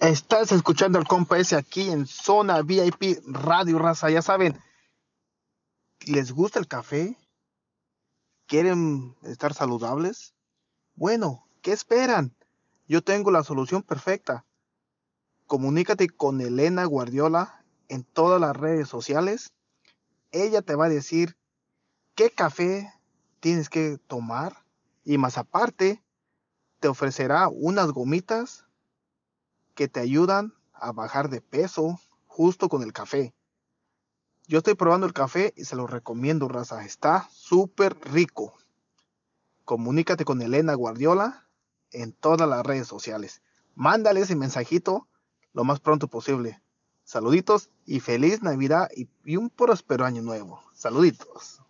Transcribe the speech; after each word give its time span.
Estás 0.00 0.52
escuchando 0.52 0.96
al 0.96 1.08
compa 1.08 1.38
ese 1.38 1.56
aquí 1.56 1.90
en 1.90 2.06
Zona 2.06 2.62
VIP 2.62 3.18
Radio 3.26 3.80
Raza. 3.80 4.08
Ya 4.08 4.22
saben, 4.22 4.56
¿les 6.06 6.30
gusta 6.30 6.60
el 6.60 6.68
café? 6.68 7.18
¿Quieren 8.46 9.16
estar 9.24 9.54
saludables? 9.54 10.34
Bueno, 10.94 11.48
¿qué 11.62 11.72
esperan? 11.72 12.32
Yo 12.86 13.02
tengo 13.02 13.32
la 13.32 13.42
solución 13.42 13.82
perfecta. 13.82 14.44
Comunícate 15.48 16.08
con 16.08 16.40
Elena 16.40 16.84
Guardiola 16.84 17.64
en 17.88 18.04
todas 18.04 18.40
las 18.40 18.56
redes 18.56 18.88
sociales. 18.88 19.52
Ella 20.30 20.62
te 20.62 20.76
va 20.76 20.86
a 20.86 20.90
decir 20.90 21.36
qué 22.14 22.30
café 22.30 22.94
tienes 23.40 23.68
que 23.68 23.98
tomar 24.06 24.64
y 25.02 25.18
más 25.18 25.38
aparte 25.38 26.04
te 26.78 26.86
ofrecerá 26.86 27.48
unas 27.48 27.90
gomitas 27.90 28.67
que 29.78 29.86
te 29.86 30.00
ayudan 30.00 30.54
a 30.72 30.90
bajar 30.90 31.30
de 31.30 31.40
peso 31.40 32.00
justo 32.26 32.68
con 32.68 32.82
el 32.82 32.92
café. 32.92 33.32
Yo 34.48 34.58
estoy 34.58 34.74
probando 34.74 35.06
el 35.06 35.12
café 35.12 35.54
y 35.56 35.66
se 35.66 35.76
lo 35.76 35.86
recomiendo, 35.86 36.48
raza. 36.48 36.84
Está 36.84 37.28
súper 37.30 37.96
rico. 38.00 38.54
Comunícate 39.64 40.24
con 40.24 40.42
Elena 40.42 40.74
Guardiola 40.74 41.46
en 41.92 42.12
todas 42.12 42.48
las 42.48 42.66
redes 42.66 42.88
sociales. 42.88 43.40
Mándale 43.76 44.22
ese 44.22 44.34
mensajito 44.34 45.06
lo 45.52 45.62
más 45.62 45.78
pronto 45.78 46.08
posible. 46.08 46.60
Saluditos 47.04 47.70
y 47.86 48.00
feliz 48.00 48.42
Navidad 48.42 48.88
y, 48.96 49.36
un 49.36 49.48
próspero 49.48 50.04
año 50.04 50.22
nuevo. 50.22 50.60
Saluditos. 50.74 51.62